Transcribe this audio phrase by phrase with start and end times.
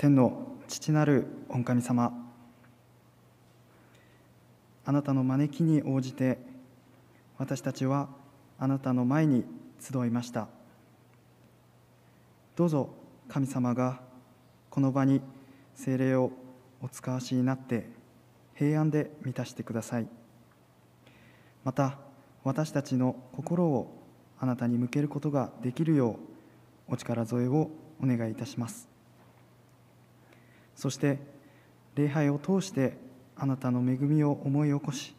[0.00, 2.14] 天の父なる御神様。
[4.86, 6.38] あなたの招きに応じて
[7.36, 8.08] 私たちは
[8.58, 9.44] あなたの前に
[9.78, 10.48] 集いました。
[12.56, 12.88] どうぞ
[13.28, 14.00] 神様が
[14.70, 15.20] この場に
[15.74, 16.32] 精霊を
[16.80, 17.86] お使わしになって
[18.54, 20.08] 平安で満たしてください。
[21.62, 21.98] また
[22.42, 23.94] 私たちの心を
[24.38, 26.12] あなたに向けることができるよ
[26.88, 27.68] うお力添えを
[28.02, 28.89] お願いいたします。
[30.80, 31.18] そして
[31.94, 32.96] 礼拝を通して
[33.36, 35.14] あなたの恵みを思い起こし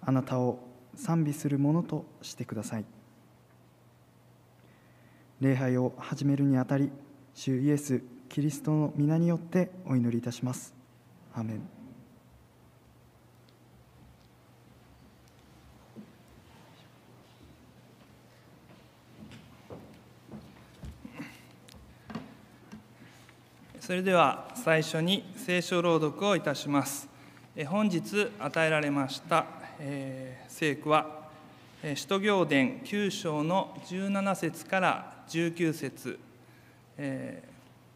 [0.00, 0.60] あなたを
[0.94, 2.84] 賛美するものとしてください。
[5.40, 6.92] 礼拝を始めるにあたり
[7.34, 10.72] 主イエス・キリストの皆によってお祈りいたします。
[11.34, 11.71] アメン。
[23.84, 27.08] それでは最初に聖書朗読をいたします。
[27.66, 29.44] 本日与えられました
[30.46, 31.24] 聖句は
[31.96, 36.20] 使徒行伝9章の17節から19節。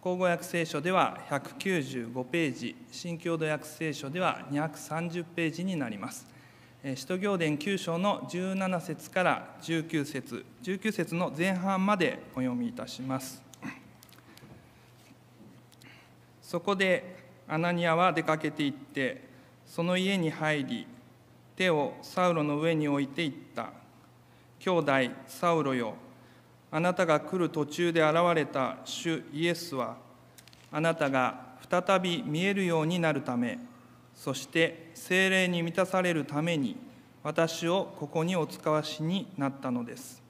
[0.03, 6.27] 口語訳聖書では195ページ新共同訳聖書では230ページになります。
[6.97, 10.45] 使徒行伝9章の17節から19節。
[10.65, 13.46] 19節の前半までお読みいたします。
[16.47, 17.17] そこで
[17.49, 19.29] アナニアは出かけて行って
[19.67, 20.87] その家に入り
[21.57, 23.73] 手をサウロの上に置いていった。
[24.61, 24.93] 兄弟
[25.27, 25.95] サウロよ
[26.71, 29.97] あなたが来る途中で現れた主イエスは
[30.71, 33.59] あなたが再び見えるようになるため
[34.15, 36.77] そして精霊に満たされるために
[37.23, 40.23] 私をここにお使わしになったのです。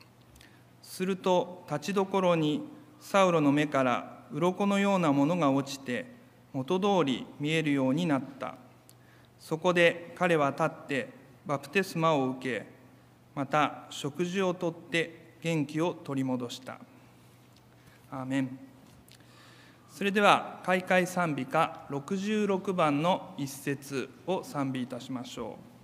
[0.82, 2.62] すると立ちどころに
[3.00, 6.06] サウロの目から鱗のようなものが落ちて
[6.52, 8.54] 元通り見えるようになった。
[9.38, 11.08] そこで彼は立って
[11.44, 12.66] バプテスマを受け
[13.34, 16.78] また食事をとって元気を取り戻した。
[18.10, 18.58] アーメン。
[19.90, 25.75] それでは開会賛美歌66番の一節を賛美いたしましょう。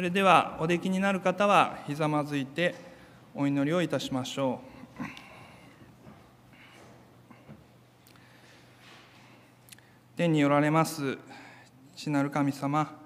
[0.00, 2.74] それではおできになる方はひざまずいて
[3.34, 4.62] お祈りをいたしましょ
[4.98, 5.04] う。
[10.16, 11.18] 天におられます
[11.94, 12.96] 父なる神様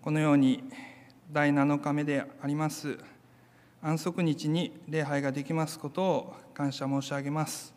[0.00, 0.64] このように
[1.30, 2.96] 第7日目であります
[3.82, 7.74] 安息日に礼拝ができますことを感謝申し上げます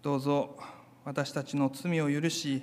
[0.00, 0.56] どうぞ
[1.04, 2.62] 私たちの罪を許し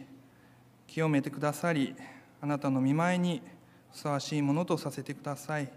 [0.87, 1.95] 清めてくださり
[2.41, 3.43] あなたの見舞いに
[3.93, 5.69] ふさわしいものとさせてください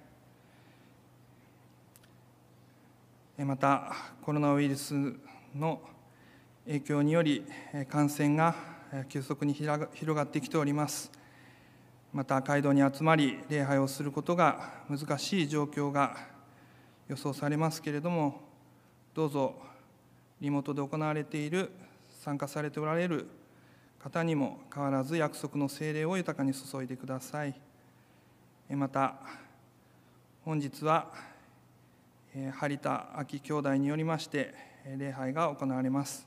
[3.39, 4.95] またコロナウイルス
[5.55, 5.83] の
[6.65, 7.45] 影響により
[7.91, 8.55] 感染が
[9.11, 11.13] 急速に広がってきております
[12.15, 16.17] また街道に集まり礼拝をすることが難しい状況が
[17.09, 18.41] 予想されますけれども
[19.15, 19.55] どうぞ
[20.41, 21.71] リモートで行われている
[22.25, 23.29] 参加されておられる
[24.03, 27.66] 方にも変わらず約束の精霊を豊かに注いでください。
[28.71, 29.15] また
[30.45, 31.13] 本日は
[32.59, 34.53] 張田明兄弟によりまして
[34.99, 36.27] 礼拝が行われます。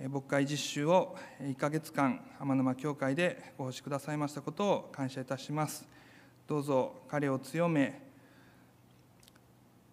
[0.00, 5.86] 牧会実習を1か月間天沼教会でご奉仕くださいましたことを感謝いたします。
[6.46, 8.00] どうぞ彼を強め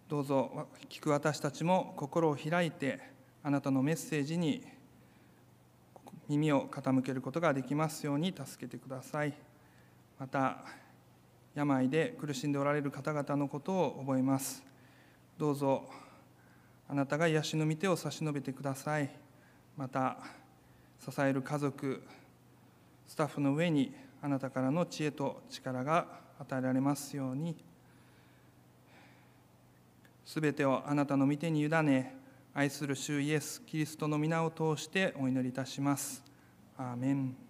[0.08, 3.00] どうぞ聞く私たちも心を開いて
[3.42, 4.64] あなたのメッセージに
[6.28, 9.34] 耳を傾けることができますように助けてください。
[10.18, 10.58] また
[11.54, 14.62] 病で苦しんでおられる方々のことを覚えます。
[15.36, 15.84] どうぞ
[16.88, 19.10] あなたが癒しの御手を差し伸べてください。
[19.76, 20.18] また
[21.00, 22.02] 支える家族
[23.06, 26.06] スタッフの上にあなたからの知恵と力が
[26.38, 27.56] 与えられますように。
[30.24, 32.14] すべてをあなたの御手に委ね
[32.54, 36.22] 愛する主イエス・キリストの皆を通してお祈りいたします。
[36.76, 37.49] アーメン。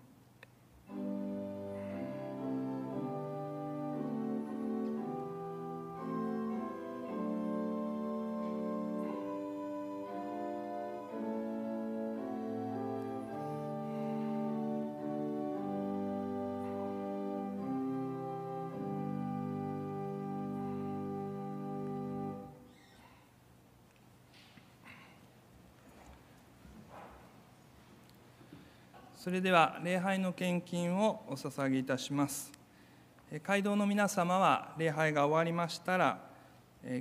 [29.30, 32.50] それでは礼拝の献金をお捧げいたします。
[33.44, 36.18] 街道の皆様は礼拝が終わりましたら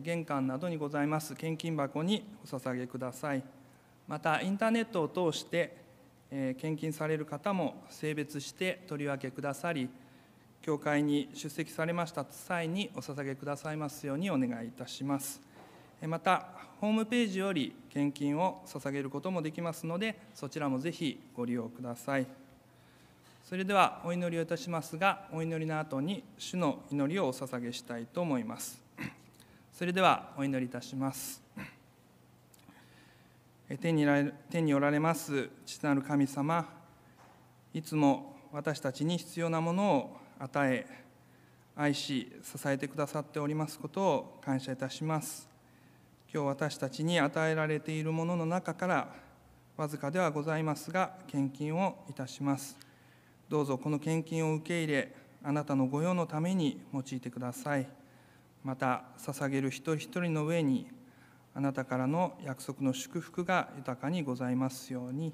[0.04, 1.34] 玄関などにございます。
[1.34, 3.42] 献金箱にお捧げください。
[4.08, 5.76] またインターネットを通して
[6.60, 9.90] 献金される方も性別して取り分けくださり
[10.62, 15.49] 教会に出席されました際にお捧げくださいますようにお願いいたします。
[16.08, 16.48] また
[16.80, 22.28] ホームページより献金を捧げることもできますのでそちらもぜひご利用ください。
[23.44, 28.80] それではお祈りをいたしますがお祈りの後に主の祈りをお捧げしたいと思います。
[29.74, 31.42] それではお祈りいたします。
[33.82, 34.06] 天に
[34.50, 36.68] 天におられます父なる神様
[37.74, 40.88] いつも私たちに必要なものを与え
[41.76, 45.49] 愛し支えてくださっておりますことを感謝いたします。
[46.32, 49.08] 今日私たちに与えられているものの中から
[49.76, 52.78] わずかではございますが献金をいたします。
[53.50, 57.88] どうぞこの献金を受け入れあなたの御用のために用いてください。
[58.64, 60.92] また捧げる一人一人の上に
[61.56, 65.34] あなたからの約束の祝福が豊かにございますように。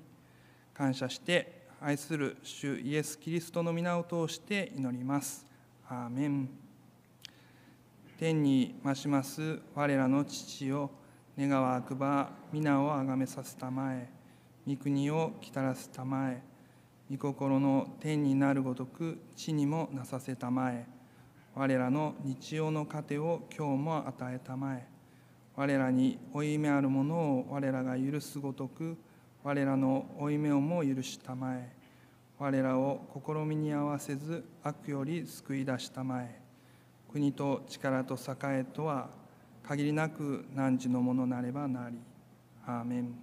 [0.73, 5.45] 感謝して愛する主イエス・キリストの皆を通して祈ります。
[5.89, 6.64] アーメン。
[8.17, 10.89] 天に増します我らの父よ
[11.38, 14.10] 願わくば皆をあがめさせたまえ。
[14.65, 16.41] 御国をきたらすたまえ。
[17.12, 20.86] 御心の天になるごとく地にもなさせたまえ。
[21.55, 24.88] 我らの日曜の糧を今日も与えたまえ。
[25.57, 28.98] 我らに負い目あるものを我らが許すごとく
[29.43, 31.69] 我らの負い目をも許したまえ。
[32.39, 36.44] 我らを試みに合わせず悪より救い出したまえ。
[37.15, 39.07] 国と力と栄えとは
[39.63, 41.95] 限りなく汝のものなればなり。
[42.67, 43.15] アーメン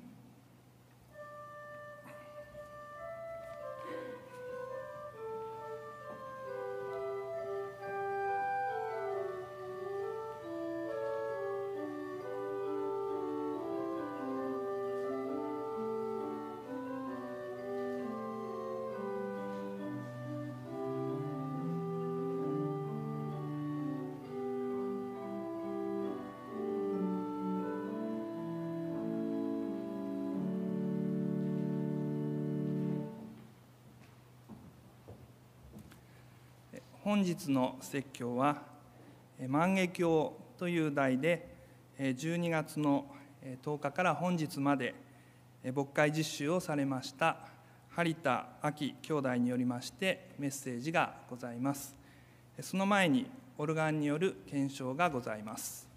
[37.12, 38.62] 本日の説教は
[39.46, 41.46] 「万華鏡」という題で
[41.98, 43.04] 12月の
[43.62, 44.94] 10日から本日まで
[45.62, 47.36] 牧会実習をされました
[47.90, 51.94] 張田亜紀兄弟によりましてメッセージがございます。
[52.62, 55.91] その前にオルガンによる検証がございます。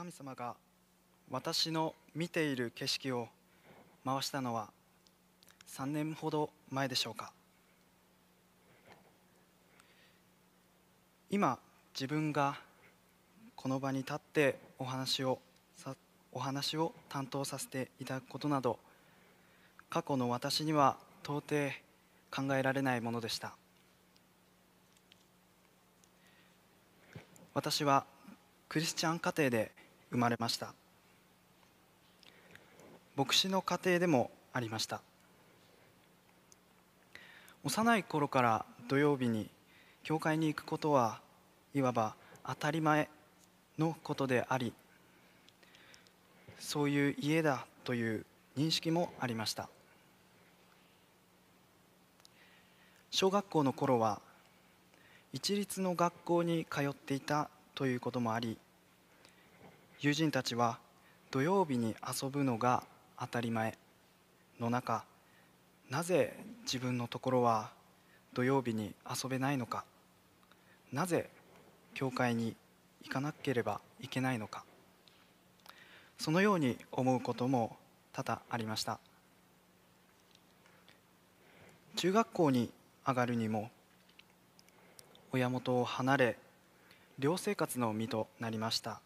[0.00, 0.54] 神様が
[1.30, 3.28] 私の見ている景色を
[4.02, 4.70] 回したのは
[5.68, 7.34] 3年ほど前でしょうか。
[11.28, 11.58] 今
[11.92, 12.56] 自分が
[13.54, 15.38] この場に立ってお話を
[16.32, 18.78] お話を担当させていただくことなど
[19.90, 21.72] 過去の私には到底
[22.34, 23.54] 考えられないものでした。
[27.52, 28.06] 私は
[28.70, 29.78] クリスチャン家庭で
[30.10, 30.74] 生まれました。
[33.16, 35.00] 牧師の家庭でもありました。
[37.62, 39.48] 幼い頃から土曜日に
[40.02, 41.20] 教会に行くことは
[41.74, 42.14] いわば
[42.46, 43.08] 当たり前
[43.78, 44.72] のことであり
[46.58, 48.24] そういう家だという
[48.56, 49.68] 認識もありました。
[53.10, 54.20] 小学校の頃は
[55.32, 58.56] 一律の学校に通っていたということもあり
[60.02, 60.78] 友人たちは
[61.30, 62.84] 土曜日に遊ぶのが
[63.18, 63.76] 当たり前
[64.58, 65.04] の中
[65.90, 67.70] なぜ自分のところは
[68.32, 69.84] 土曜日に遊べないのか？
[70.90, 71.28] なぜ
[71.92, 72.56] 教会に
[73.02, 74.64] 行かなければいけないのか？
[76.16, 77.76] そのように思うことも
[78.14, 79.00] 多々ありました。
[81.96, 82.70] 中学校に
[83.06, 83.70] 上がるにも
[85.32, 86.38] 親元を離れ
[87.18, 89.02] 寮生活の身となりました。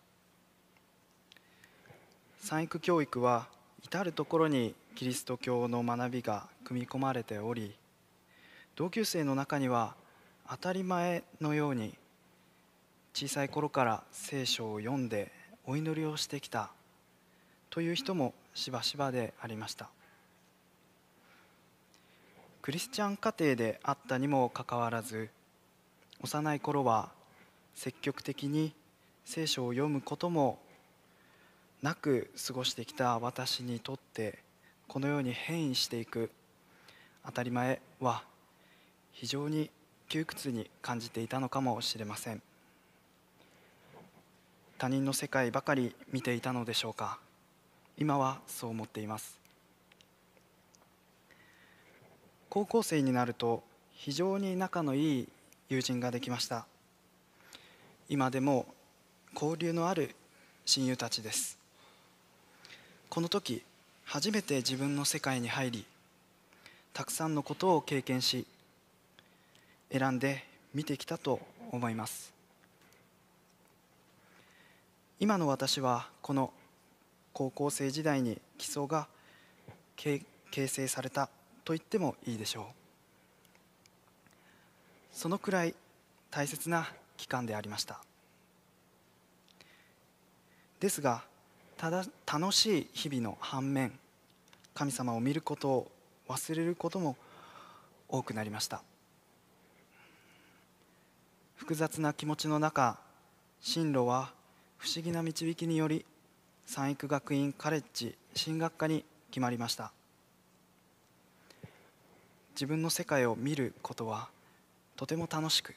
[2.44, 3.46] 産育教育は
[3.82, 7.74] 至る所にキリスト教の学びが組み込まれており
[8.76, 9.94] 同級生の中には
[10.50, 11.94] 当たり前のように
[13.14, 15.32] 小さい頃から聖書を読んで
[15.64, 16.68] お祈りをしてきた
[17.70, 19.88] という人もしばしばでありました。
[22.60, 25.30] クリスチャン家庭であったにもかかわらず
[26.20, 27.08] 幼い頃は
[27.74, 28.74] 積極的に
[29.24, 30.58] 聖書を読むことも
[31.84, 34.38] なく過ごしてきた私にとって
[34.88, 36.30] このように変異していく
[37.26, 38.22] 当たり前は
[39.12, 39.68] 非常に
[40.08, 42.40] 窮屈に感じていたのかもしれません。
[44.78, 47.18] 他人の世界ばかり見ていたのでしょうか。
[47.98, 49.38] 今はそう思っています。
[52.48, 53.62] 高校生になると
[53.92, 55.28] 非常に仲のいい
[55.68, 56.64] 友人ができました。
[58.08, 58.64] 今でも
[59.34, 60.14] 交流のある
[60.64, 61.62] 親友たちです。
[63.14, 63.62] この時
[64.06, 65.84] 初めて自分の世界に入り
[66.92, 68.44] たくさんのことを経験し
[69.92, 70.42] 選んで
[70.74, 71.38] 見てきたと
[71.70, 72.32] 思います。
[75.20, 76.52] 今の私はこの
[77.32, 79.06] 高校生時代に基礎が
[79.94, 80.20] 形
[80.66, 81.28] 成された
[81.64, 82.64] と言ってもいいでしょう。
[85.12, 85.76] そのくらい
[86.32, 88.00] 大切な期間でありました。
[90.80, 91.22] ですが
[91.76, 93.92] ただ楽しい日々の反面
[94.74, 95.90] 神様を見ることを
[96.28, 97.16] 忘れることも
[98.08, 98.82] 多くなりました。
[101.56, 102.98] 複雑な気持ちの中
[103.60, 104.32] 進路は
[104.76, 106.04] 不思議な導きにより
[106.66, 109.92] 三育学院カレッジ進学科に決まりました。
[112.54, 114.28] 自分の世界を見ることは
[114.96, 115.74] とても楽しく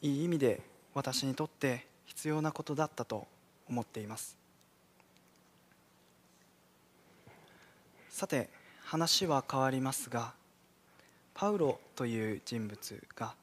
[0.00, 0.62] いい意味で
[0.94, 3.26] 私にとって必要なことだったと
[3.68, 4.36] 思っています。
[8.08, 8.48] さて
[8.84, 10.32] 話は変わりますが
[11.34, 13.34] パウロという人物が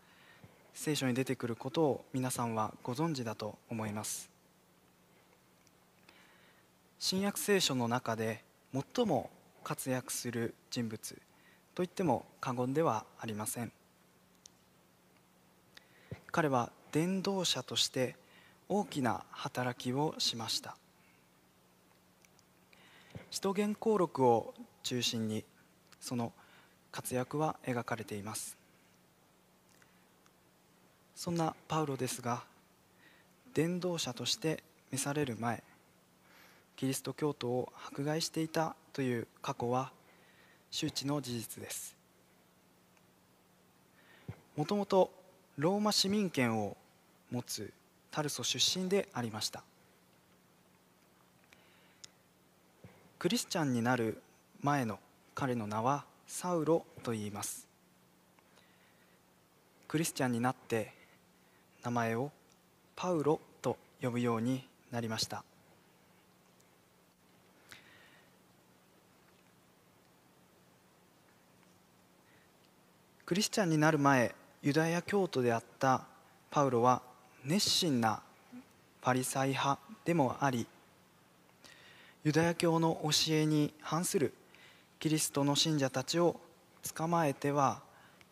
[0.74, 4.30] 聖書に出てくることを皆さんはご存知だと思います。
[7.00, 9.30] 新約聖書の中で最も
[9.64, 11.16] 活躍する人物
[11.74, 13.72] と言っても過言ではありません。
[16.32, 18.18] 彼は伝道者として
[18.68, 20.76] 大きな働きをしました。
[23.30, 25.44] 使徒言行録を中心に
[26.00, 26.32] その
[26.92, 28.58] 活躍は描かれています。
[31.16, 32.44] そんなパウロですが
[33.54, 35.64] 伝道者として召される前
[36.76, 39.92] キリスト教徒を迫害していたという過去は
[40.72, 41.96] 周知の事実です。
[44.56, 45.12] もともと
[45.58, 46.76] ローマ市民権を
[47.32, 47.72] 持つ
[48.16, 49.62] タルソ出身でありました。
[53.20, 54.22] クリスチャンになる
[54.62, 55.00] 前の
[55.34, 57.68] 彼の名はサウロと言います。
[59.90, 60.94] クリスチャンになって
[61.84, 62.32] 名前を
[62.96, 65.44] パウロと呼ぶようになりました。
[73.26, 76.06] クリスチャンになる前ユダヤ教徒であった
[76.50, 77.02] パウロは
[77.46, 78.22] 熱心な
[79.02, 80.66] パリサイ派でもあり
[82.24, 84.34] ユダヤ教の教えに反する
[85.00, 86.40] キリストの信者たちを
[86.96, 87.82] 捕まえては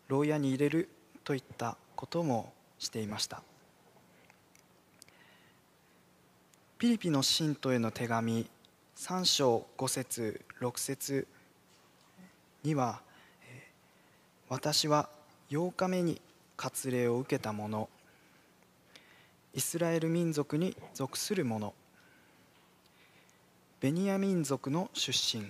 [0.08, 0.88] 牢屋に入れる
[1.22, 3.42] といったこともしていました。
[6.76, 8.50] ピリピの信徒への手紙
[8.96, 11.26] 3章5節6節
[12.64, 13.00] には
[14.50, 15.08] 「私は
[15.50, 16.20] 8日目に
[16.56, 17.88] 割礼を受けた者
[19.54, 21.72] イスラエル民族に属する者
[23.80, 25.44] ベニヤ民族の出身。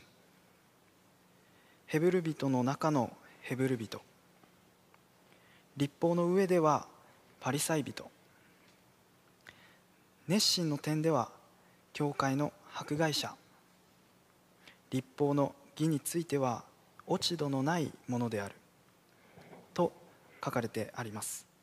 [1.87, 4.03] ヘブル人の中のヘブル人。
[5.77, 6.89] 立法の上では
[7.39, 8.11] パリサイ人。
[10.27, 11.31] 熱心の点では
[11.93, 13.35] 教会の迫害者。
[14.91, 16.65] 立法の義については
[17.07, 18.57] 落ち度のないものである。
[19.73, 19.93] と
[20.45, 21.54] 書かれてあります。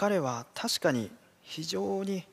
[0.00, 1.10] 彼は確かに
[1.42, 2.24] 非常に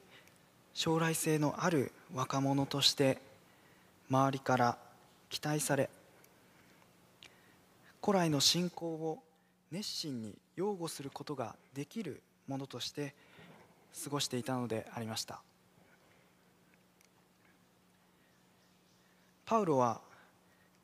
[0.74, 3.18] 将来性のある若者として
[4.10, 4.78] 周りから
[5.30, 5.90] 期待され
[8.02, 9.20] 古来の信仰を
[9.70, 13.14] 熱心に擁護することができるものとして
[14.02, 15.42] 過ごしていたのでありました。
[19.46, 20.00] パウロは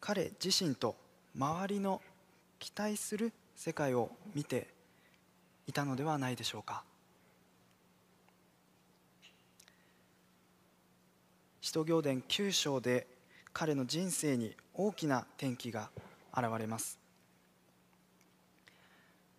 [0.02, 0.98] 彼自身と
[1.34, 2.02] 周りの
[2.60, 4.68] 期待する世界を見て
[5.68, 6.84] いたのではないでしょうか。
[11.62, 13.08] 使徒行伝9章で
[13.54, 15.90] 彼の人生に大きな転機が
[16.36, 17.00] 現れます。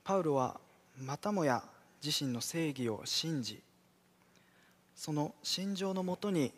[0.04, 0.60] パウロは
[0.98, 1.64] またもや
[2.02, 3.62] 自身の正義を信じ
[4.94, 6.52] その心情のもとに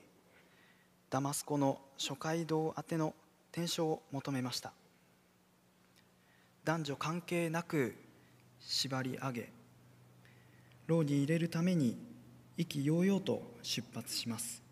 [1.10, 3.14] ダマスコの諸街道宛ての
[3.52, 4.72] 転生を求めました。
[6.64, 7.94] 男女関係なく
[8.60, 9.55] 縛り上げ
[10.86, 11.96] 牢に入れるために
[12.56, 14.62] 意気揚々と出発します。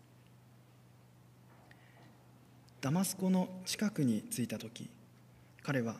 [2.81, 4.89] ダマスコの近くに着いた時
[5.63, 5.95] 彼は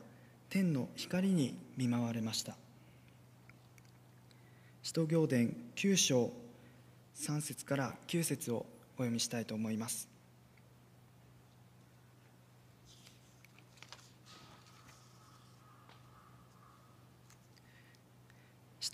[0.50, 2.56] 天の光に見舞われました。
[4.84, 6.32] 使徒行伝9章
[7.16, 10.15] 3節から9節をお読みしたいと思います。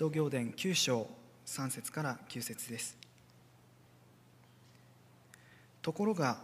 [0.02, 1.08] 徒行伝9章
[1.46, 2.98] 3節から9節です。
[5.84, 6.40] ところが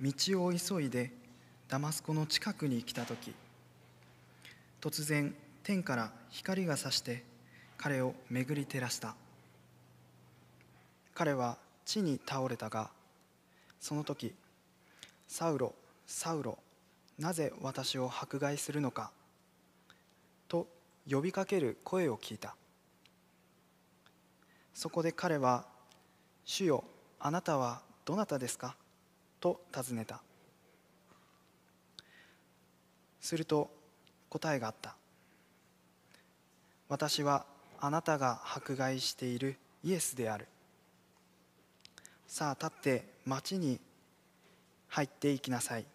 [0.00, 1.12] 道を急いで
[1.68, 3.34] ダマスコの近くに来た時
[4.80, 7.22] 突然天から光がさして
[7.76, 9.14] 彼を巡り照らした。
[11.12, 12.88] 彼は地に倒れたが
[13.78, 14.34] その時
[15.28, 15.74] 「サウロ
[16.06, 16.58] サウロ
[17.18, 19.12] なぜ私を迫害するのか」
[20.48, 20.66] と
[21.06, 22.56] 呼びかける声を聞いた。
[24.76, 25.64] そこで彼は
[26.44, 26.84] 「主よ
[27.18, 28.76] あなたはどなたですか?」
[29.40, 30.22] と尋ねた
[33.22, 33.70] すると
[34.28, 34.94] 答えがあった
[36.90, 37.46] 私は
[37.80, 40.46] あなたが迫害しているイエスである
[42.28, 43.80] さあ立って町に
[44.88, 45.86] 入っていきなさい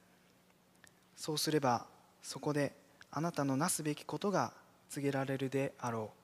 [1.16, 1.86] そうすれば
[2.24, 2.76] そこで
[3.12, 4.54] あなたのなすべきことが
[4.90, 6.21] 告げられるであろう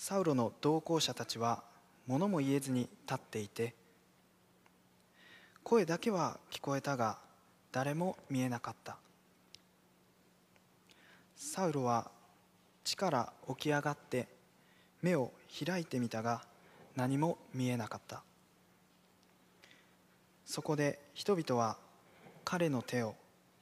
[0.00, 1.64] サウロの同行者たちは
[2.06, 3.74] 物も言えずに立っていて
[5.64, 7.18] 声だけは聞こえたが
[7.72, 8.96] 誰も見えなかった。
[11.36, 12.10] サウロは
[12.84, 14.28] 地から起き上がって
[15.02, 15.32] 目を
[15.66, 16.42] 開いてみたが
[16.96, 18.22] 何も見えなかった。
[20.46, 21.76] そこで人々は
[22.44, 23.16] 彼の手を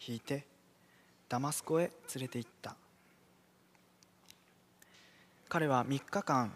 [0.07, 0.47] 引いて
[1.31, 2.77] ダマスコへ連れて行った。
[5.49, 6.53] 彼は3日間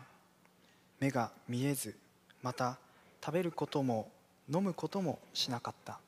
[0.99, 1.97] 目が見えず
[2.43, 2.79] また
[3.25, 4.11] 食べることも
[4.53, 6.01] 飲むこともしなかった。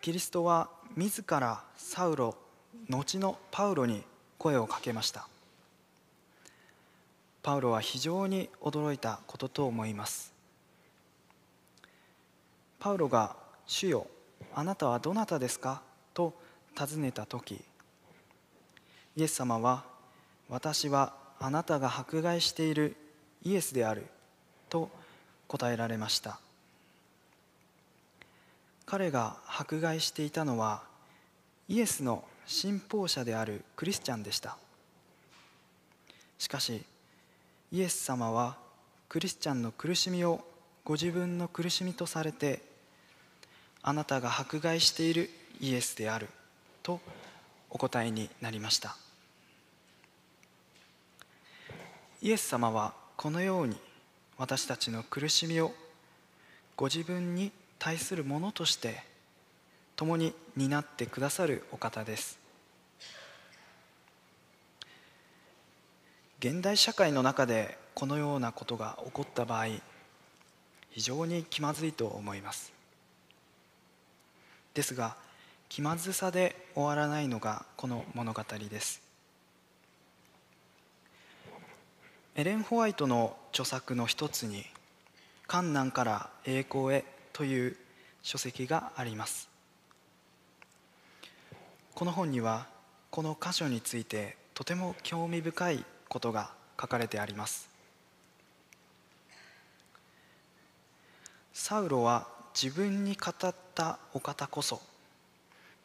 [0.00, 2.36] キリストは自らサウロ
[2.88, 4.04] 後のパウロに
[4.38, 5.26] 声をかけました。
[7.42, 10.32] パウロは非常に驚いたことと思います。
[12.78, 14.06] パウロが「主よ
[14.54, 15.82] あなたはどなたですか?」
[16.14, 16.34] と
[16.76, 17.64] 尋ねた時
[19.16, 19.84] イエス様は
[20.48, 22.96] 私はあなたが迫害している
[23.42, 24.06] イエスである
[24.68, 24.90] と
[25.48, 26.38] 答えられました。
[28.84, 30.82] 彼が迫害していたのは
[31.68, 34.56] イエスの信奉者であるクリスチャンでした。
[36.38, 36.84] しかし
[37.72, 38.56] イエス様は
[39.08, 40.44] クリスチャンの苦しみを
[40.84, 42.62] ご自分の苦しみとされて
[43.82, 46.28] あなたが迫害しているイエスである
[46.82, 47.00] と
[47.70, 48.96] お答えになりました。
[52.22, 53.76] イエス様はこのように
[54.38, 55.72] 私たちの苦しみを
[56.76, 59.02] ご自分に対するものとして
[59.96, 62.38] 共に担ってくださるお方です。
[66.38, 69.68] 現代社会の中でこのようなことが起こった場合
[70.90, 72.72] 非常に気まずいと思います。
[74.74, 75.16] ですが
[75.68, 79.05] 気まずさで終わらないのがこの物語です。
[82.38, 84.66] エレン・ホワイトの著作の一つに
[85.48, 87.78] 「観難から栄光へ」という
[88.22, 89.48] 書籍があります。
[91.94, 92.66] この本には
[93.10, 97.70] この箇所についてとても興味深いことが書かれてあります。
[101.54, 104.82] サウロは自分に語ったお方こそ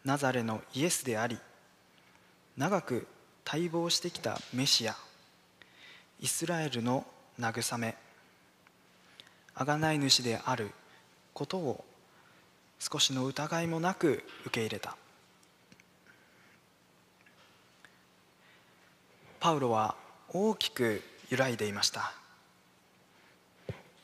[0.04, 1.40] ナザレのイエスであり
[2.58, 3.08] 長く
[3.46, 4.98] 待望してきたメシア
[6.22, 7.04] イスラエルの
[7.40, 7.96] 慰め
[9.56, 10.70] 贖い主である
[11.34, 11.84] ことを
[12.80, 14.96] 少しの疑いもなく受け入れた。
[19.40, 19.96] パウロは
[20.30, 22.14] 大きく揺らいでいました。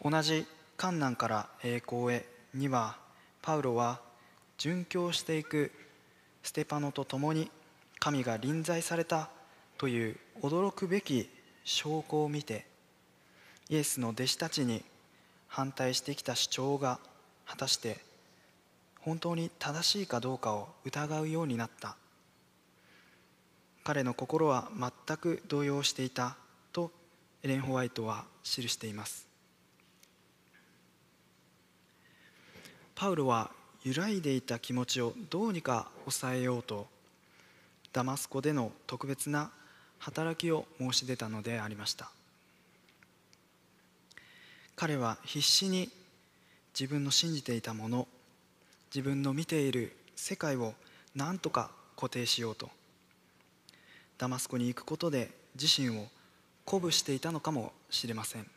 [0.04, 2.98] 同じ観難から栄光へには
[3.44, 4.00] パウロは
[4.58, 5.72] 殉教していく
[6.42, 7.52] ステパノと共に
[8.00, 9.30] 神が臨在された
[9.78, 11.30] という驚くべき
[11.68, 12.66] 証拠を見て
[13.70, 14.86] イエスの弟子たちに
[15.50, 16.98] 反対してきた主張が
[17.46, 17.98] 果たして
[19.02, 21.96] 本当に正しいかどうかを疑うようになった。
[23.84, 26.36] 彼の心は全く動揺していた
[26.74, 26.92] と
[27.44, 29.28] エレン・ホワイトは記しています。
[32.96, 33.52] パウロは
[33.84, 36.88] 揺らいでいた気持ちをどうにか抑えようと
[37.94, 39.52] ダマスコでの特別な
[40.00, 42.10] 働きを申し出たのでありました。
[44.76, 45.90] 彼は必死に
[46.80, 48.08] 自分の信じていたもの
[48.94, 50.76] 自分の見ている世界を
[51.16, 52.70] 何とか固定しようと
[54.20, 56.06] ダマスコに行くことで自身を
[56.66, 58.48] 鼓舞していたのかもしれません。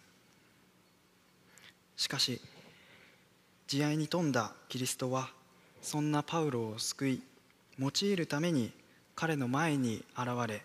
[1.96, 2.40] しかし
[3.66, 5.30] 慈愛に富んだキリストは
[5.80, 7.22] そんなパウロを救い
[7.78, 8.72] 用いるために
[9.14, 10.62] 彼の前に現れ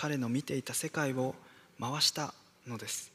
[0.00, 1.34] 彼の見ていた世界を
[1.80, 2.32] 回した
[2.68, 3.10] のです。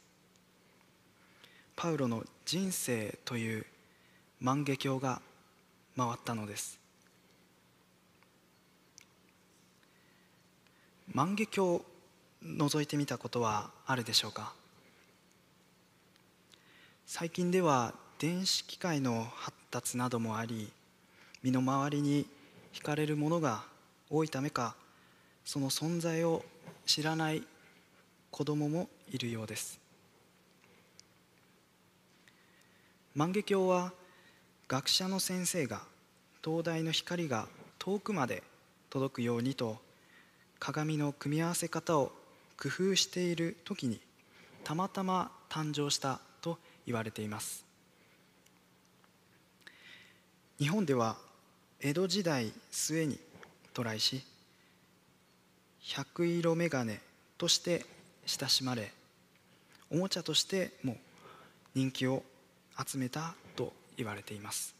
[1.76, 3.64] パウロの人生という
[4.38, 5.22] 万華鏡が
[5.96, 6.78] 回ったのです。
[11.14, 11.84] 万華鏡を
[12.44, 14.52] 覗いてみたことはあるでしょうか？
[17.06, 20.70] 最近では電子機械の発達などもあり
[21.42, 22.26] 身の回りに
[22.74, 23.64] 惹かれるものが
[24.10, 24.76] 多いためか
[25.46, 26.44] その存在を
[26.86, 27.42] 知らない
[28.30, 29.80] 子供もいるようです。
[33.14, 33.92] 万華鏡は
[34.66, 35.82] 学者の先生が
[36.42, 37.46] 灯台の光が
[37.78, 38.42] 遠くまで
[38.90, 39.78] 届くようにと
[40.58, 42.12] 鏡の組み合わせ方を
[42.60, 44.00] 工夫している時に
[44.64, 47.64] たまたま誕生したと言われています。
[50.58, 51.16] 日本では
[51.80, 53.18] 江戸時代末に
[53.72, 54.22] 渡来し
[55.86, 56.98] 百色眼鏡
[57.36, 57.84] として
[58.26, 58.90] 親しまれ
[59.90, 60.96] おもちゃとしても
[61.74, 62.22] 人気を
[62.86, 64.74] 集めたと言われています。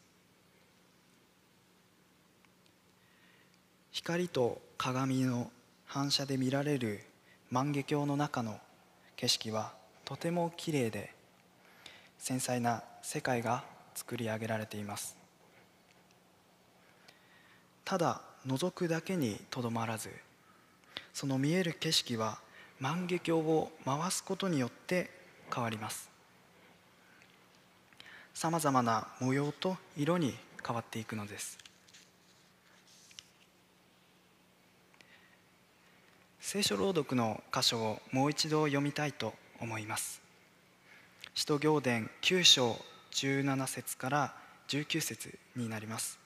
[3.93, 5.53] 光と鏡の
[5.87, 7.01] 反射で見られる
[7.51, 8.59] 万華鏡の中の
[9.14, 9.73] 景色は
[10.05, 11.14] とてもきれいで
[12.19, 13.62] 繊細な世界が
[13.95, 15.17] 作り上げられています。
[17.85, 20.11] ただ覗くだけにとどまらず
[21.14, 22.38] その見える景色は
[22.81, 25.09] 万華鏡を回すことによって
[25.55, 26.11] 変わります。
[28.35, 30.35] さまざまな模様と色に
[30.66, 31.57] 変わっていくのです。
[36.40, 40.20] 聖書朗読の箇所をもう一度読みたいと思います。
[41.33, 42.77] 使徒行伝9章
[43.12, 44.35] 17節から
[44.66, 46.24] 19節になります。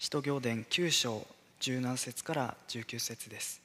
[0.00, 1.26] 使徒行伝9章
[1.60, 3.60] 17節から19節です。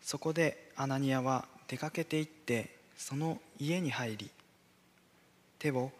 [0.00, 4.30] そこでアナニアは出かけて行ってその家に入り
[5.58, 5.92] 手を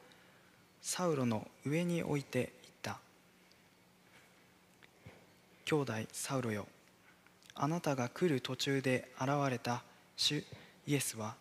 [0.80, 2.46] サウロの上に置いていっ
[2.80, 2.98] た。
[5.66, 6.66] 兄弟サウロよ
[7.54, 9.82] あなたが来る途中で現れた
[10.16, 10.42] 主
[10.86, 11.34] イエスは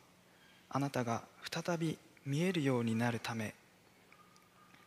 [0.70, 3.54] あなたが再び見えるようになるため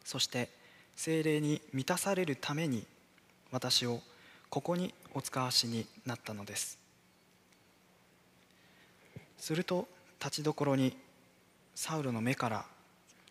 [0.05, 0.51] そして
[0.97, 2.87] 精霊に満たされるために
[3.51, 4.01] 私を
[4.49, 6.79] ここにお使わしになったのです。
[9.39, 9.89] すると
[10.21, 10.97] 立ちどころに
[11.75, 12.65] サウルの目から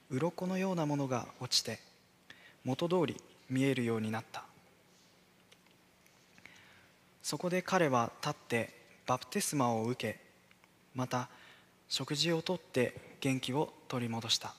[0.09, 1.79] 鱗のようなものが落ちて
[2.63, 4.43] 元通り見えるようになった。
[7.21, 8.69] そこで彼は立って
[9.05, 10.19] バプテスマを受け
[10.93, 11.29] また
[11.87, 14.53] 食事をとって元気を取り戻した。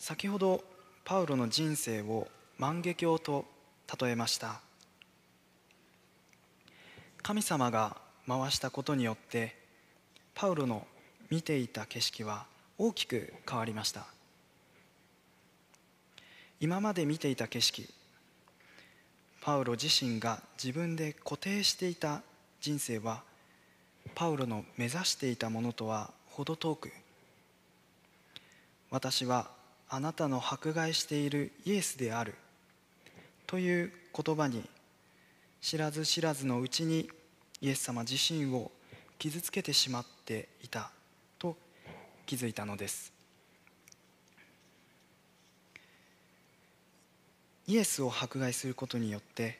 [0.00, 0.64] 先ほど
[1.04, 3.44] パウロの人生を万華鏡と
[4.00, 4.62] 例えました。
[7.22, 9.54] 神様が回したことによって
[10.34, 10.86] パウロの
[11.28, 12.46] 見ていた景色は
[12.78, 14.06] 大きく変わりました。
[16.60, 17.86] 今まで見ていた景色
[19.42, 22.22] パウロ自身が自分で固定していた
[22.62, 23.22] 人生は
[24.14, 26.90] パウロの目指していたものとは程遠く
[28.90, 29.59] 私は
[29.92, 32.34] あなたの迫害しているイエスである。
[33.48, 34.64] という言葉に
[35.60, 37.10] 知らず知らずのうちに
[37.60, 38.70] イエス様自身を
[39.18, 40.92] 傷つけてしまっていた
[41.40, 41.56] と
[42.24, 43.12] 気づいたのです。
[47.66, 49.58] イエスを迫害することによって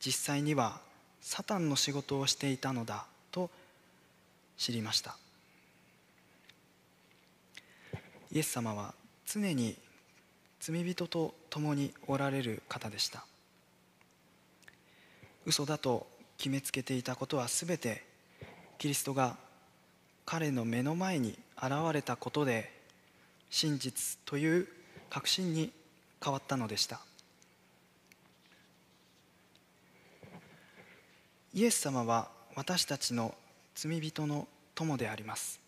[0.00, 0.80] 実際には
[1.20, 3.50] サタンの仕事をしていたのだと
[4.56, 5.16] 知りました。
[8.32, 8.94] イエス様は
[9.32, 9.78] 常に
[10.60, 13.24] 罪人と共におられる方でした。
[15.46, 18.04] 嘘だと決めつけていたことは全て
[18.76, 19.38] キリストが
[20.26, 22.70] 彼の目の前に現れたことで
[23.48, 24.68] 真実という
[25.08, 25.72] 確信に
[26.22, 27.00] 変わったのでした。
[31.54, 33.34] イエス様は私たちの
[33.74, 35.58] 罪人の友であります。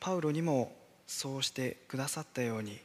[0.00, 2.78] パウロにもそうしてくださったように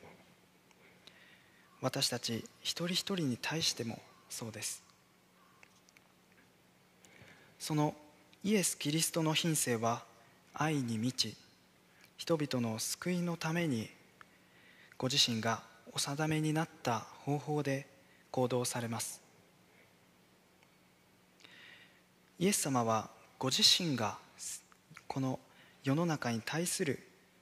[1.82, 4.84] 私たち一人一人に対してもそうです。
[7.58, 7.96] その
[8.44, 10.04] イエス・キリストの品性は
[10.54, 11.36] 愛に満ち
[12.18, 13.90] 人々の救いのために
[14.98, 15.62] ご自身が
[15.94, 17.88] お定めになった方法で
[18.32, 19.22] 行動されます。
[22.38, 24.18] イエス様はご自身が
[25.08, 25.40] この
[25.84, 27.00] 世の中に対する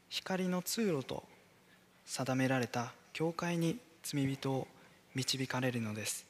[0.10, 1.24] 光の通路と
[2.06, 4.68] 定められた教会に罪人を
[5.16, 6.26] 導かれるのです。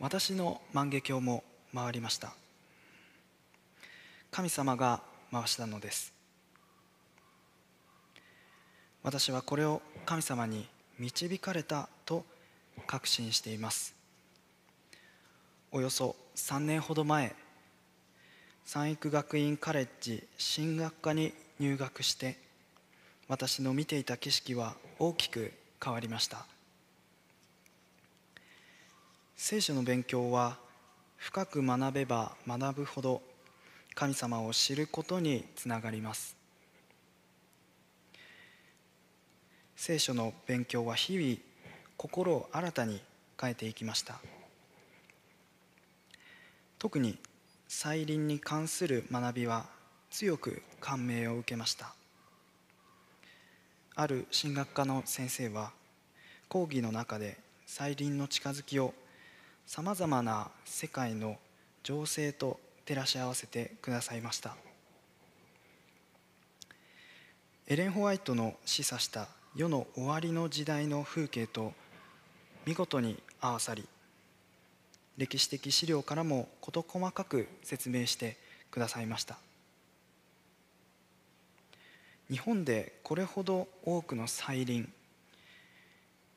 [0.00, 2.34] 私の万華鏡も回りました。
[4.30, 6.12] 神様が回したのです。
[9.02, 10.66] 私はこれを神様に
[10.98, 12.24] 導かれたと
[12.86, 13.94] 確信しています。
[15.70, 17.34] およそ3年ほど前
[18.64, 22.36] 三育学院カレッジ進学科に入学して
[23.28, 26.46] 私の見ていた景色は大きく変わりました。
[29.36, 30.56] 聖書の勉強は
[31.16, 33.22] 深く学べば学ぶほど
[33.94, 36.36] 神様を知ることにつながります。
[39.76, 41.36] 聖書の勉強は日々
[41.98, 43.00] 心を新たに
[43.38, 44.18] 変えていきました。
[46.78, 47.18] 特に
[47.68, 49.66] 再臨に関する学びは
[50.10, 51.94] 強く感銘を受けました。
[53.96, 55.72] ある神学科の先生は
[56.48, 58.94] 講義の中で再臨の近づきを
[59.66, 61.36] さまざまな世界の
[61.82, 64.56] 情勢と照らし合わせてくださいました。
[67.66, 71.72] エレン・ホワイトの示唆した世の終わりの時代の風景と
[72.66, 73.88] 見事に合わさり
[75.16, 78.36] 歴史的資料からも事細かく説明して
[78.70, 79.38] くださいました。
[82.30, 84.90] 日本でこれほど多くの再臨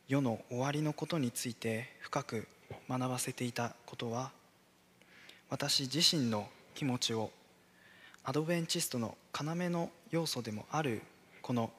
[0.08, 2.48] 世の終わりのことについて深く
[2.90, 4.32] 学ばせていたことは
[5.50, 7.32] 私自身の気持ちを
[8.24, 11.02] アドベンチストの要の要素でもある
[11.42, 11.72] この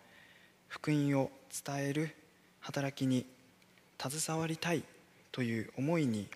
[0.69, 1.31] 福音を
[1.65, 2.15] 伝える
[2.61, 3.27] 働きに
[3.99, 4.83] 携わりたい
[5.33, 6.29] という思いに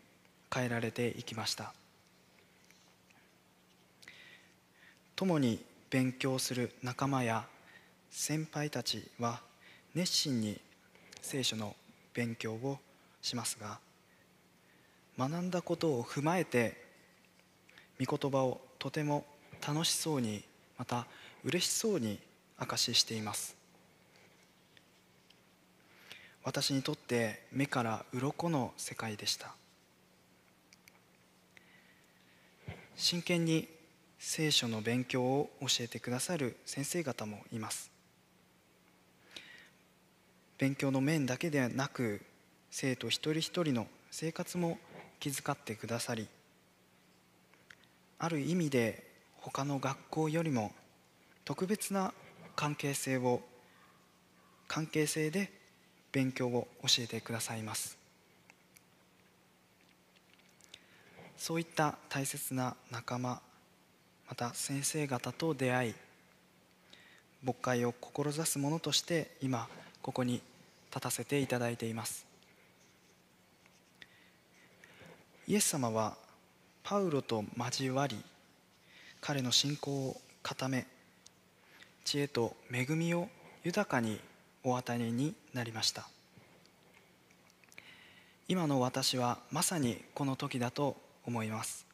[0.53, 1.73] 変えられていきました。
[5.17, 7.47] 共に勉強する仲間や
[8.11, 9.41] 先輩たちは
[9.95, 10.61] 熱心に
[11.21, 11.77] 聖書の
[12.13, 12.79] 勉強を
[13.21, 13.79] しますが
[15.19, 16.77] 学んだことを踏まえて
[18.05, 19.25] 御言葉をとても
[19.67, 20.43] 楽しそうに
[20.79, 21.07] また
[21.45, 22.19] 嬉しそうに
[22.59, 23.57] 証ししています。
[26.45, 29.55] 私にとって目から鱗の世界でした。
[32.97, 33.69] 真剣に
[34.19, 37.91] 聖書の勉強を教えてくださる先生方もいます。
[40.59, 42.21] 勉強の面だけでなく
[42.71, 44.79] 生徒一人一人の生活も
[45.19, 46.29] 気遣ってくださり
[48.19, 49.03] ある意味で
[49.39, 50.71] 他の学校よりも
[51.45, 52.15] 特別な
[52.55, 53.41] 関係性を
[54.69, 55.51] 関係性で
[56.13, 58.02] 勉強を教えてくださいます。
[61.43, 63.41] そういった大切な仲間
[64.29, 65.95] また先生方と出会い
[67.43, 69.67] 牧会を志す者として今
[70.03, 70.35] ここに
[70.91, 72.25] 立たせていただいています。
[75.49, 76.17] イエス様は
[76.85, 78.23] パウロと交わり
[79.21, 80.87] 彼の信仰を固め
[82.05, 83.29] 知恵と恵みを
[83.65, 84.21] 豊かに
[84.63, 86.07] お与えになりました。
[88.47, 90.97] 今の私はまさにこの時だと
[91.27, 91.87] 思います。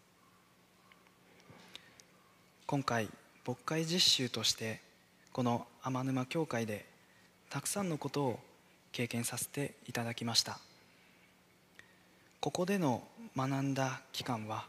[2.67, 3.09] 今回
[3.47, 4.81] 牧会実習として
[5.33, 6.85] この天沼教会で
[7.49, 8.41] たくさんのことを
[8.93, 10.59] 経験させていただきました。
[12.41, 13.03] ここでの
[13.37, 14.67] 学んだ期間は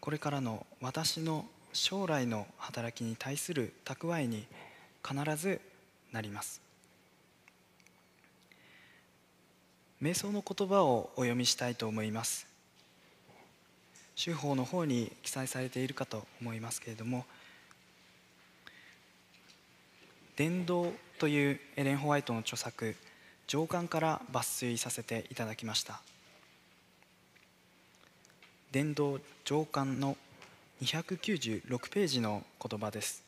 [0.00, 4.46] これからの私の将来の働きに対する蓄えに
[5.06, 5.60] 必ず
[6.12, 6.62] なります。
[10.00, 12.47] 瞑想の言葉をお読みしたいと思います。
[14.22, 17.24] 手法の方に記載されているかと思いますけれども
[20.36, 22.96] 伝道というエレン・ホワイトの著作
[23.48, 26.00] 上巻から抜粋させていただきました。
[28.70, 30.18] 伝道上巻の
[30.82, 33.24] 296ページの言葉です。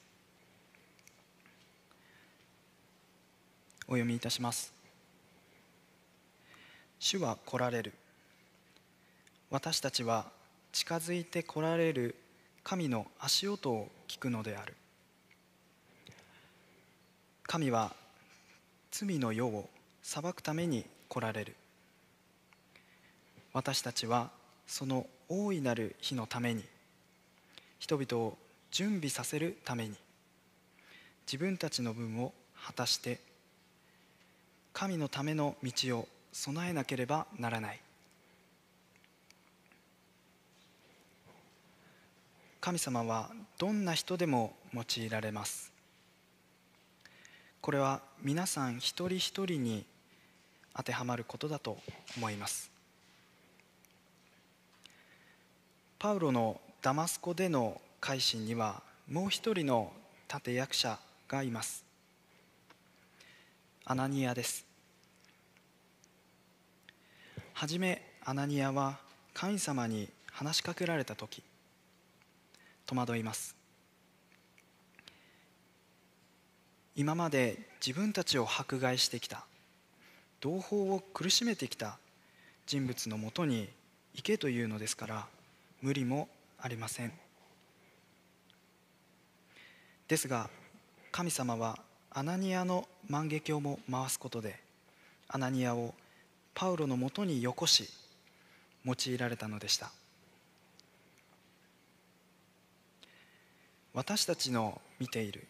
[3.88, 4.72] お読みいたします。
[6.98, 7.94] 主は来られる。
[9.50, 10.30] 私たちは
[10.72, 12.14] 近づいて来られる
[12.62, 14.74] 神の足音を聞くのである。
[17.44, 17.92] 神は
[18.90, 19.68] 罪の世を
[20.02, 21.56] 裁くために来られる。
[23.52, 24.30] 私たちは
[24.66, 26.64] その大いなる日のために
[27.80, 28.38] 人々を
[28.70, 29.96] 準備させるために
[31.26, 32.32] 自分たちの分を
[32.64, 33.18] 果たして
[34.72, 37.80] 神のための道を備えなければならない。
[42.60, 45.72] 神様はどんな人でも用いられます。
[47.62, 49.84] これは皆さん一人一人に
[50.76, 51.78] 当てはまることだと
[52.16, 52.70] 思います。
[55.98, 59.92] パウロのダマスコでの改心にはもう一人の
[60.32, 60.98] 立役者
[61.28, 61.84] がいます。
[63.86, 64.66] アナニアです。
[67.54, 68.98] はじめアナニアは
[69.34, 71.42] 神様に話しかけられた時
[72.90, 73.54] 戸惑います。
[76.96, 79.44] 今まで自分たちを迫害してきた。
[80.40, 81.98] 同胞を苦しめてきた。
[82.66, 83.68] 人物のもとに
[84.14, 85.26] 行けというのですから
[85.82, 86.28] 無理も
[86.58, 87.12] ありません。
[90.08, 90.50] ですが
[91.12, 91.78] 神様は
[92.10, 94.58] アナニアの万華鏡も回すことで
[95.28, 95.94] アナニアを
[96.54, 97.88] パウロのもとによこし
[98.84, 99.92] 用いられたのでした。
[103.92, 105.46] 私たちの見ている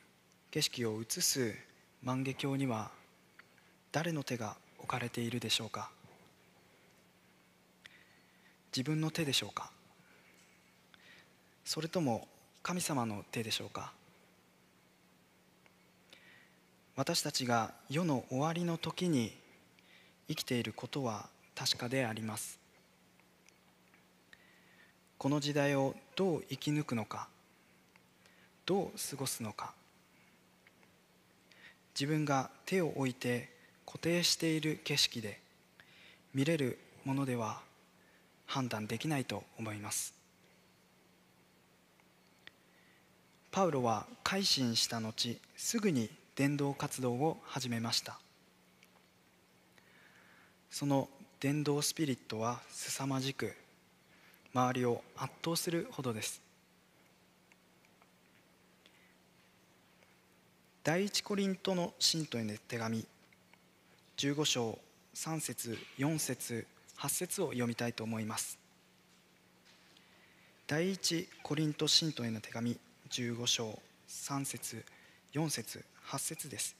[0.50, 1.54] 景色を映す
[2.02, 2.90] 万華鏡には
[3.92, 5.90] 誰の手が置かれているでしょうか？
[8.74, 9.70] 自分の手でしょうか？
[11.64, 12.26] それとも
[12.62, 13.92] 神様の手でしょうか？
[16.96, 19.36] 私たちが世の終わりの時に
[20.28, 22.58] 生きていることは確かであります。
[25.18, 27.28] この時代をどう生き抜くのか？
[28.66, 29.74] どう過ごすのか。
[31.94, 33.50] 自分が手を置いて
[33.84, 35.40] 固定している景色で
[36.32, 37.60] 見れるものでは
[38.46, 40.14] 判断できないと思います。
[43.50, 48.18] パウロは改心した後すぐに伝道活動を始めました。
[50.70, 51.08] その
[51.40, 53.54] 伝道スピリットは凄まじく
[54.54, 56.40] 周りを圧倒するほどです。
[60.82, 63.04] 第一コリントの信徒への手紙。
[64.16, 64.78] 15章
[65.14, 66.66] 3節4節
[66.96, 68.58] 8節を読みたいと思います。
[70.66, 72.78] 第一コリント信徒への手紙。
[73.10, 73.78] 15章
[74.08, 74.82] 3節
[75.34, 76.79] 4節8節です。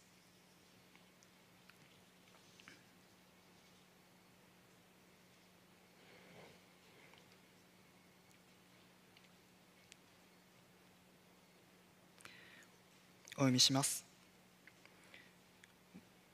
[13.41, 14.05] お読みします。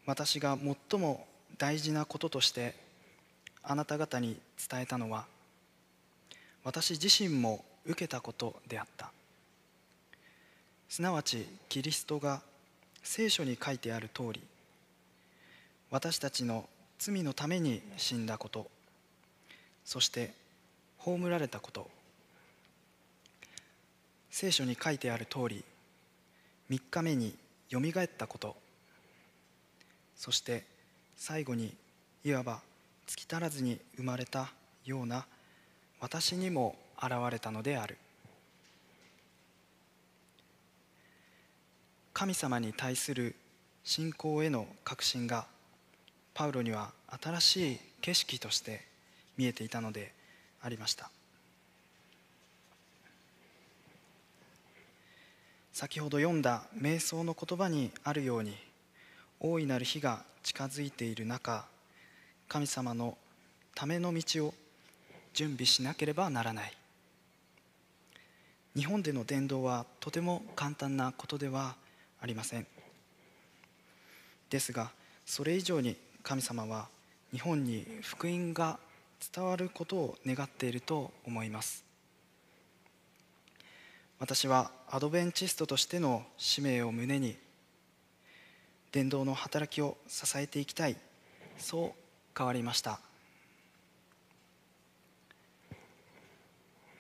[0.07, 0.59] 私が
[0.91, 1.25] 最も
[1.57, 2.75] 大事なこととして
[3.63, 5.27] あなた方に伝えたのは
[6.65, 9.13] 私自身も受けたことであった。
[10.89, 12.43] すなわちキリストが
[13.05, 14.41] 聖書に書いてある通り
[15.91, 18.69] 私たちの罪のために死んだこと
[19.85, 20.33] そして
[20.99, 21.89] 葬られたこと
[24.31, 25.65] 聖書に書いてある通り
[26.71, 27.35] 3日目に
[27.69, 28.57] よみがえったこと。
[30.17, 30.65] そして
[31.17, 31.75] 最後に
[32.25, 32.61] いわば
[33.07, 34.53] 月足らずに生まれた
[34.85, 35.27] ような
[36.01, 37.97] 私にも現れたのである。
[42.13, 43.35] 神様に対する
[43.85, 45.47] 信仰への確信が
[46.33, 46.93] パウロには
[47.23, 48.83] 新しい景色として
[49.37, 50.13] 見えていたので
[50.61, 51.11] ありました。
[55.79, 58.57] 先ほど読んだ瞑想の言葉にあるように
[59.41, 61.67] 大いなる日が近づいている中
[62.49, 63.19] 神様の
[63.75, 64.55] ための道を
[65.35, 66.73] 準備しなければならない。
[68.75, 71.77] 日本での伝道はとても簡単なことでは
[72.23, 72.67] ありません。
[74.49, 74.93] ですが
[75.27, 76.89] それ以上に神様は
[77.33, 78.79] 日本に福音が
[79.31, 81.86] 伝わることを願っていると思います。
[84.19, 87.37] 私はアドベンチストとしての使命を胸に
[88.91, 90.97] 伝道の働きを支えていきたい。
[91.59, 91.93] そう
[92.37, 92.99] 変わりました。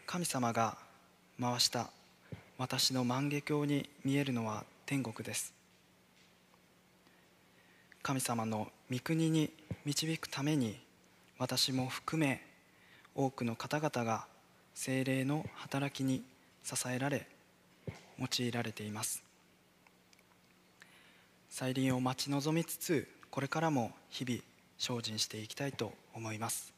[0.06, 0.76] 神様が
[1.40, 1.90] 回した
[2.58, 5.54] 私の万華鏡に見えるのは天国です。
[8.02, 9.50] 神様の御国に
[9.86, 10.78] 導くために
[11.38, 12.42] 私も含め
[13.14, 14.26] 多くの方々が
[14.74, 16.22] 精霊の働きに
[16.66, 17.28] 支えられ
[18.18, 19.22] 用いられています。
[21.48, 24.42] 再臨を待ち望みつつこれからも日々
[24.76, 26.75] 精進していきたいと思います。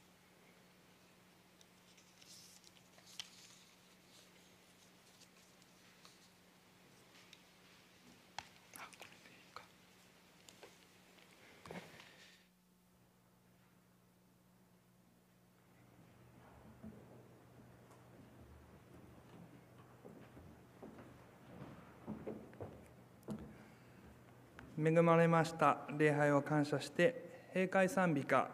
[24.88, 28.48] 恵まれました礼拝を感謝して閉会賛美歌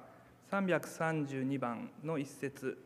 [0.51, 2.77] 332番の一節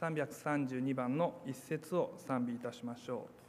[0.00, 3.39] 332番の一節を賛美いたしましょう。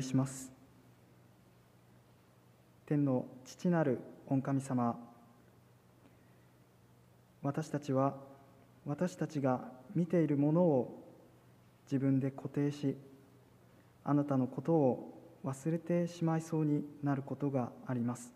[0.00, 0.50] りします。
[2.86, 4.98] 天の父なる御神様
[7.42, 8.14] 私たちは
[8.84, 9.60] 私たちが
[9.94, 11.04] 見ているものを
[11.84, 12.96] 自分で固定し
[14.04, 18.32] あなたのことを忘れてしまいそうになることがあります。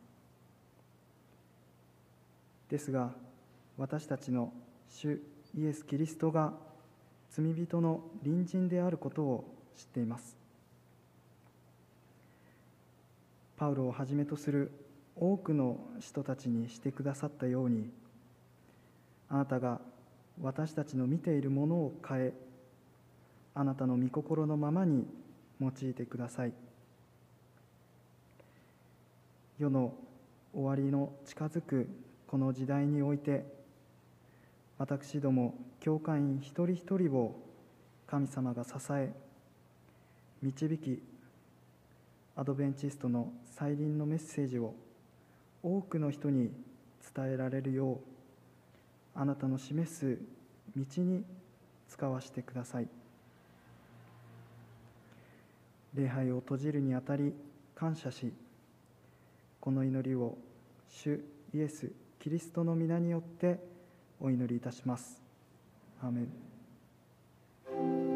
[2.68, 3.10] ですが
[3.76, 4.52] 私たちの
[4.88, 5.20] 主
[5.56, 6.52] イエス・キリストが
[7.30, 9.44] 罪人の隣人であることを
[9.76, 10.43] 知っています。
[13.64, 14.70] パウロをはじめとする
[15.16, 17.88] 多くの人たちにしてくださったように
[19.30, 19.80] あなたが
[20.42, 22.32] 私たちの見ているものを変え
[23.54, 25.06] あなたの御心のままに
[25.62, 26.52] 用いてください。
[29.58, 29.94] 世の
[30.52, 31.88] 終わりの近づく
[32.26, 33.46] この時代において
[34.76, 37.40] 私ども教会員一人一人を
[38.06, 39.14] 神様が支え
[40.42, 41.14] 導き
[42.36, 44.74] アドベンチストの再臨のメッセージを
[45.62, 46.50] 多くの人に
[47.14, 47.98] 伝えられるよう
[49.14, 50.18] あなたの示す
[50.76, 51.24] 道に
[51.88, 52.88] 使わせてください
[55.94, 57.32] 礼拝を閉じるにあたり
[57.76, 58.32] 感謝し
[59.60, 60.36] この祈りを
[60.88, 61.20] 主
[61.54, 63.60] イエス・キリストの皆によって
[64.20, 65.22] お祈りいたします。
[66.02, 68.13] アメン